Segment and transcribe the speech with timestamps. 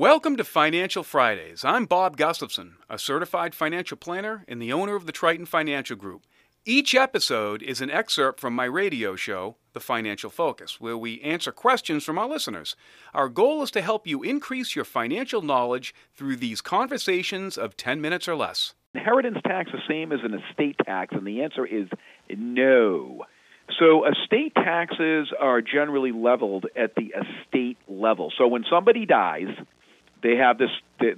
[0.00, 1.62] Welcome to Financial Fridays.
[1.62, 6.22] I'm Bob Gustafson, a certified financial planner and the owner of the Triton Financial Group.
[6.64, 11.52] Each episode is an excerpt from my radio show, The Financial Focus, where we answer
[11.52, 12.76] questions from our listeners.
[13.12, 18.00] Our goal is to help you increase your financial knowledge through these conversations of 10
[18.00, 18.72] minutes or less.
[18.94, 21.14] Inheritance tax the same as an estate tax?
[21.14, 21.88] And the answer is
[22.34, 23.26] no.
[23.78, 28.32] So estate taxes are generally leveled at the estate level.
[28.38, 29.48] So when somebody dies,
[30.22, 30.70] they have this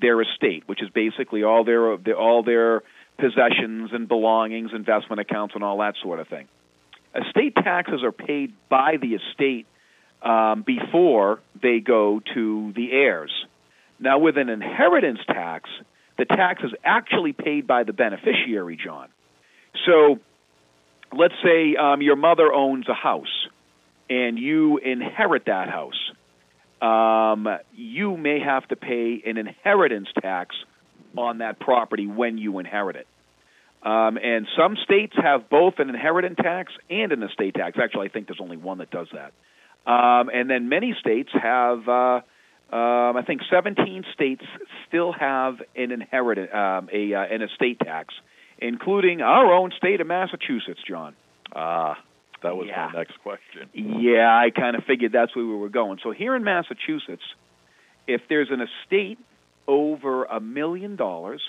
[0.00, 2.82] their estate, which is basically all their all their
[3.18, 6.48] possessions and belongings, investment accounts, and all that sort of thing.
[7.14, 9.66] Estate taxes are paid by the estate
[10.22, 13.32] um, before they go to the heirs.
[13.98, 15.68] Now, with an inheritance tax,
[16.16, 19.08] the tax is actually paid by the beneficiary, John.
[19.86, 20.18] So,
[21.12, 23.48] let's say um, your mother owns a house
[24.08, 26.10] and you inherit that house
[26.80, 30.56] um, you may have to pay an inheritance tax
[31.16, 33.06] on that property when you inherit it.
[33.82, 37.78] Um, and some states have both an inheritance tax and an estate tax.
[37.82, 39.32] Actually, I think there's only one that does that.
[39.90, 42.20] Um, and then many states have, uh,
[42.72, 44.44] um, I think 17 states
[44.86, 48.14] still have an inheritance, um, a uh, an estate tax,
[48.58, 51.14] including our own state of Massachusetts, John.
[51.54, 51.98] Ah,
[52.42, 52.90] that was yeah.
[52.92, 53.68] my next question.
[53.72, 55.98] Yeah, I kind of figured that's where we were going.
[56.02, 57.22] So here in Massachusetts,
[58.06, 59.18] if there's an estate
[59.66, 61.42] over a million dollars,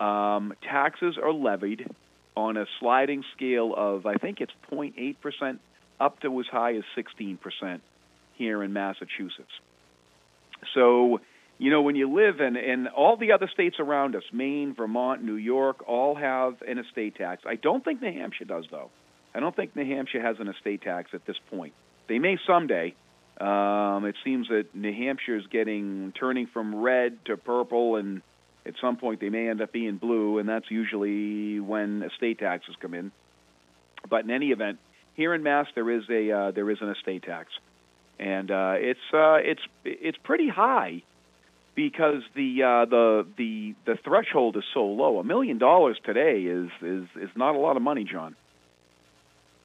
[0.00, 1.88] um, taxes are levied
[2.36, 5.60] on a sliding scale of I think it's 0.8 percent
[6.00, 7.82] up to as high as 16 percent
[8.34, 9.52] here in Massachusetts.
[10.74, 11.20] So
[11.58, 15.22] you know, when you live in, in all the other states around us, Maine, Vermont,
[15.22, 17.42] New York, all have an estate tax.
[17.46, 18.90] I don't think New Hampshire does, though.
[19.34, 21.72] I don't think New Hampshire has an estate tax at this point.
[22.08, 22.94] They may someday.
[23.40, 28.22] Um, it seems that New Hampshire is getting turning from red to purple, and
[28.66, 32.74] at some point they may end up being blue, and that's usually when estate taxes
[32.80, 33.10] come in.
[34.08, 34.78] But in any event,
[35.14, 37.48] here in Mass there is a uh, there is an estate tax,
[38.18, 41.02] and uh, it's uh, it's it's pretty high
[41.74, 45.18] because the uh, the the the threshold is so low.
[45.18, 48.36] A million dollars today is is is not a lot of money, John.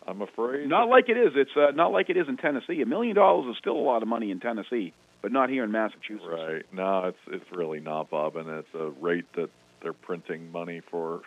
[0.08, 0.70] I'm afraid.
[0.70, 1.34] Not like it is.
[1.36, 2.82] It's uh, not like it is in Tennessee.
[2.82, 5.72] A million dollars is still a lot of money in Tennessee, but not here in
[5.72, 6.24] Massachusetts.
[6.30, 6.66] Right.
[6.72, 9.50] No, it's it's really not, Bob, and it's a rate that
[9.84, 11.22] they're printing money for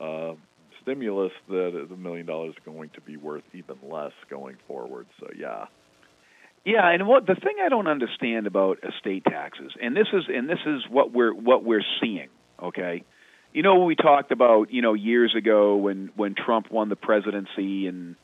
[0.00, 0.34] uh,
[0.82, 5.06] stimulus that a million dollars is going to be worth even less going forward.
[5.20, 5.66] So yeah.
[6.64, 10.48] Yeah, and what the thing I don't understand about estate taxes, and this is and
[10.48, 12.28] this is what we're what we're seeing.
[12.62, 13.04] Okay,
[13.54, 17.86] you know we talked about you know years ago when when Trump won the presidency
[17.86, 18.16] and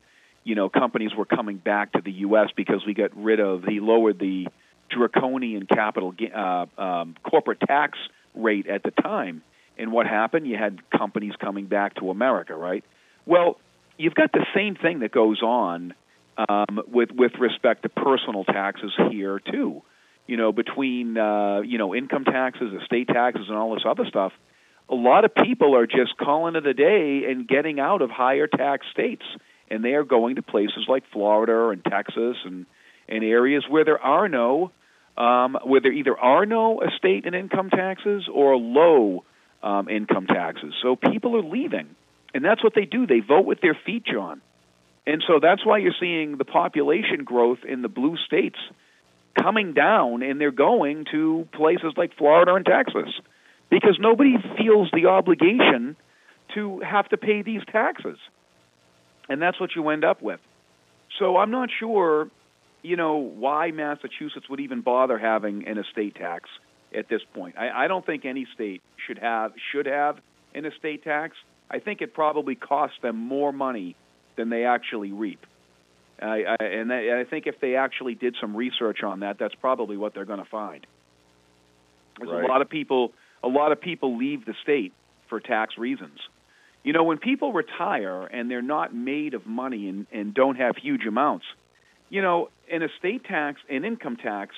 [0.44, 2.48] you know companies were coming back to the U.S.
[2.54, 4.48] because we got rid of he lowered the
[4.90, 7.96] draconian capital uh, um, corporate tax
[8.34, 9.42] rate at the time.
[9.78, 10.46] And what happened?
[10.46, 12.84] You had companies coming back to America, right?
[13.24, 13.56] Well,
[13.96, 15.94] you've got the same thing that goes on
[16.36, 19.82] um, with with respect to personal taxes here too.
[20.26, 24.32] You know, between uh, you know income taxes, estate taxes, and all this other stuff
[24.90, 28.48] a lot of people are just calling it a day and getting out of higher
[28.48, 29.22] tax states,
[29.70, 32.66] and they are going to places like Florida and Texas and
[33.08, 34.72] and areas where there are no
[35.16, 39.24] um, where there either are no estate and income taxes or low
[39.62, 40.74] um, income taxes.
[40.82, 41.94] So people are leaving,
[42.34, 43.06] and that's what they do.
[43.06, 44.40] They vote with their feet, John.
[45.06, 48.58] And so that's why you're seeing the population growth in the blue states
[49.40, 53.08] coming down, and they're going to places like Florida and Texas
[53.70, 55.96] because nobody feels the obligation
[56.54, 58.18] to have to pay these taxes.
[59.28, 60.40] And that's what you end up with.
[61.18, 62.28] So I'm not sure,
[62.82, 66.48] you know, why Massachusetts would even bother having an estate tax
[66.94, 67.56] at this point.
[67.56, 70.18] I, I don't think any state should have should have
[70.54, 71.36] an estate tax.
[71.70, 73.94] I think it probably costs them more money
[74.36, 75.46] than they actually reap.
[76.20, 79.54] I, I, and I, I think if they actually did some research on that, that's
[79.54, 80.86] probably what they're going to find.
[82.18, 82.44] There's right.
[82.44, 84.92] a lot of people a lot of people leave the state
[85.28, 86.18] for tax reasons.
[86.82, 90.76] You know, when people retire and they're not made of money and, and don't have
[90.76, 91.44] huge amounts,
[92.08, 94.54] you know, an estate tax, and income tax,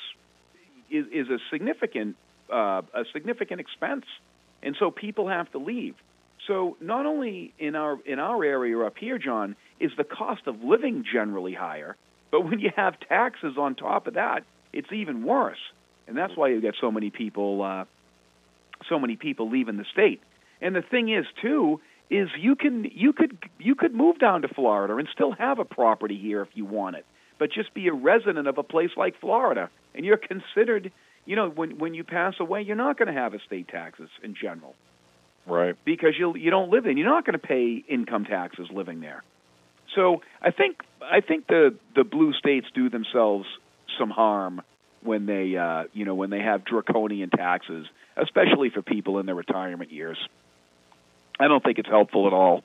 [0.90, 2.16] is, is a significant
[2.52, 4.04] uh, a significant expense,
[4.62, 5.94] and so people have to leave.
[6.46, 10.62] So not only in our in our area up here, John, is the cost of
[10.62, 11.96] living generally higher,
[12.30, 15.60] but when you have taxes on top of that, it's even worse,
[16.06, 17.84] and that's why you get so many people uh,
[18.88, 20.20] so many people leaving the state.
[20.60, 21.80] And the thing is, too,
[22.10, 25.64] is you can you could you could move down to Florida and still have a
[25.64, 27.06] property here if you want it,
[27.38, 30.92] but just be a resident of a place like Florida, and you're considered
[31.24, 34.34] you know, when when you pass away, you're not going to have estate taxes in
[34.34, 34.74] general
[35.46, 35.76] Right.
[35.84, 36.96] because you you don't live in.
[36.96, 39.22] You're not going to pay income taxes living there.
[39.94, 43.46] So I think I think the the blue states do themselves
[43.98, 44.62] some harm
[45.02, 49.34] when they uh, you know when they have draconian taxes, especially for people in their
[49.34, 50.18] retirement years.
[51.40, 52.62] I don't think it's helpful at all.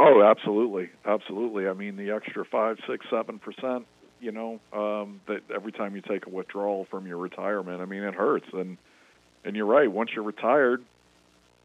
[0.00, 1.68] Oh, absolutely, absolutely.
[1.68, 3.86] I mean, the extra five, six, seven percent.
[4.20, 8.04] You know, um, that every time you take a withdrawal from your retirement, I mean,
[8.04, 8.46] it hurts.
[8.52, 8.78] And
[9.44, 9.90] and you're right.
[9.90, 10.82] Once you're retired,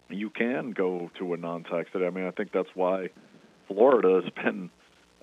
[0.09, 1.89] you can go to a non-tax.
[1.93, 3.09] I mean, I think that's why
[3.67, 4.69] Florida has been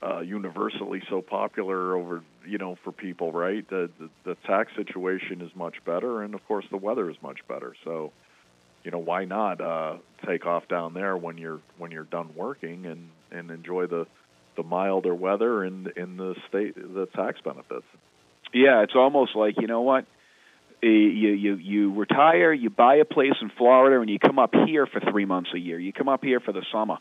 [0.05, 3.33] uh, universally so popular over you know for people.
[3.33, 7.17] Right, the, the the tax situation is much better, and of course the weather is
[7.23, 7.75] much better.
[7.85, 8.13] So
[8.85, 9.97] you know why not uh
[10.27, 14.07] take off down there when you're when you're done working and and enjoy the
[14.57, 17.87] the milder weather and in the state the tax benefits
[18.53, 20.07] Yeah, it's almost like you know what,
[20.83, 24.55] Eh, you you you retire, you buy a place in Florida, and you come up
[24.67, 25.79] here for three months a year.
[25.79, 26.99] You come up here for the summer,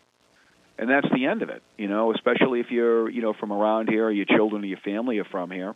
[0.77, 1.61] and that's the end of it.
[1.77, 4.79] You know, especially if you're you know from around here, or your children or your
[4.79, 5.75] family are from here.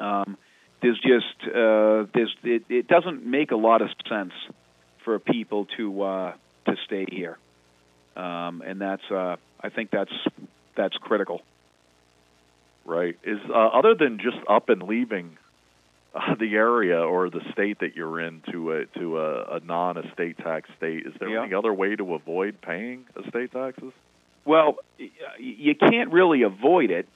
[0.00, 0.36] Um,
[0.82, 4.32] there's just uh, there's it, it doesn't make a lot of sense
[5.04, 6.32] for people to uh,
[6.66, 7.38] to stay here,
[8.16, 10.12] um, and that's uh, I think that's
[10.76, 11.40] that's critical.
[12.84, 15.38] right is uh, other than just up and leaving
[16.14, 20.38] uh, the area or the state that you're in to a to a, a non-estate
[20.38, 21.44] tax state is there Yeah.
[21.44, 23.92] any other way to avoid paying estate taxes
[24.44, 24.76] Well,
[25.38, 27.08] you can't really avoid it,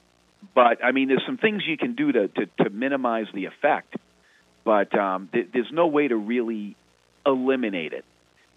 [0.54, 3.94] but I mean, there's some things you can do to to, to minimize the effect,
[4.64, 6.74] but um, th- there's no way to really
[7.26, 8.04] eliminate it.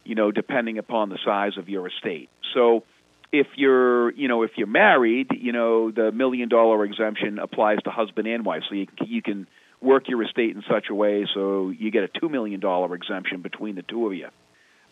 [0.04, 2.30] You know, depending upon the size of your estate.
[2.56, 2.84] So,
[3.32, 7.92] if you're, you know, if you're married, you know, the million dollar exemption applies to
[7.92, 8.64] husband and wife.
[8.68, 9.46] So you you can
[9.82, 13.42] work your estate in such a way so you get a two million dollar exemption
[13.42, 14.28] between the two of you.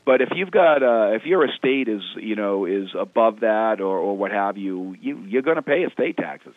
[0.06, 3.98] But if you've got uh, if your estate is you know is above that or
[4.00, 6.56] or what have you, you you're going to pay estate taxes.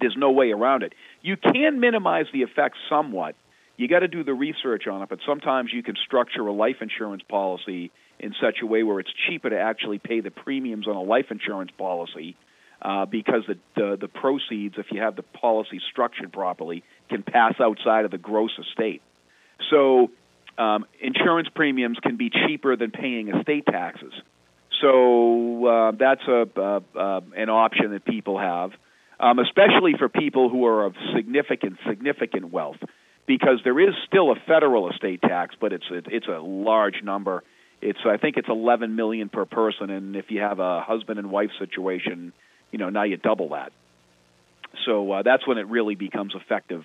[0.00, 0.94] There's no way around it.
[1.20, 3.34] You can minimize the effects somewhat.
[3.76, 6.76] You got to do the research on it, but sometimes you can structure a life
[6.80, 10.96] insurance policy in such a way where it's cheaper to actually pay the premiums on
[10.96, 12.36] a life insurance policy
[12.82, 17.54] uh, because the, the the proceeds, if you have the policy structured properly, can pass
[17.60, 19.02] outside of the gross estate.
[19.70, 20.10] So
[20.58, 24.12] um, insurance premiums can be cheaper than paying estate taxes.
[24.80, 28.72] So uh, that's a, uh, uh, an option that people have,
[29.20, 32.78] um, especially for people who are of significant significant wealth,
[33.26, 37.44] because there is still a federal estate tax, but it's a, it's a large number.
[37.80, 41.30] It's I think it's 11 million per person, and if you have a husband and
[41.30, 42.32] wife situation,
[42.72, 43.72] you know now you double that.
[44.86, 46.84] So uh, that's when it really becomes effective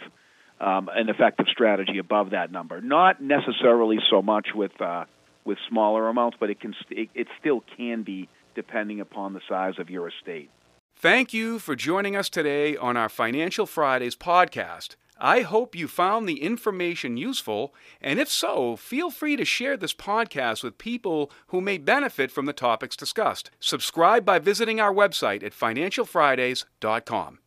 [0.59, 2.81] um, an effective strategy above that number.
[2.81, 5.05] Not necessarily so much with uh,
[5.45, 9.75] with smaller amounts, but it can it, it still can be depending upon the size
[9.79, 10.49] of your estate.
[10.95, 14.95] Thank you for joining us today on our Financial Fridays podcast.
[15.19, 19.93] I hope you found the information useful, and if so, feel free to share this
[19.93, 23.51] podcast with people who may benefit from the topics discussed.
[23.59, 27.39] Subscribe by visiting our website at financialfridays.com.